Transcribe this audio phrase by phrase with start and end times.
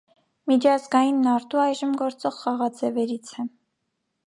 [0.51, 3.49] Միջազգային նարդու այժմ գործող խաղաձևերից է։